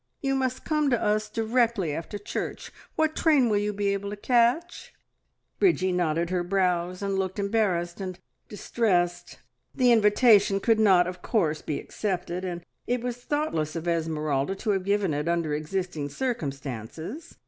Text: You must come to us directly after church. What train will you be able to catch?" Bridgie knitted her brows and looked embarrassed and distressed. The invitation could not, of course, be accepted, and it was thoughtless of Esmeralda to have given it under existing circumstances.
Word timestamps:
You 0.19 0.33
must 0.33 0.65
come 0.65 0.89
to 0.89 0.99
us 0.99 1.29
directly 1.29 1.93
after 1.93 2.17
church. 2.17 2.71
What 2.95 3.15
train 3.15 3.49
will 3.49 3.59
you 3.59 3.71
be 3.71 3.89
able 3.89 4.09
to 4.09 4.15
catch?" 4.15 4.95
Bridgie 5.59 5.91
knitted 5.91 6.31
her 6.31 6.43
brows 6.43 7.03
and 7.03 7.19
looked 7.19 7.37
embarrassed 7.37 8.01
and 8.01 8.17
distressed. 8.49 9.37
The 9.75 9.91
invitation 9.91 10.59
could 10.59 10.79
not, 10.79 11.05
of 11.05 11.21
course, 11.21 11.61
be 11.61 11.79
accepted, 11.79 12.43
and 12.43 12.65
it 12.87 13.03
was 13.03 13.17
thoughtless 13.17 13.75
of 13.75 13.87
Esmeralda 13.87 14.55
to 14.55 14.71
have 14.71 14.85
given 14.85 15.13
it 15.13 15.27
under 15.27 15.53
existing 15.53 16.09
circumstances. 16.09 17.37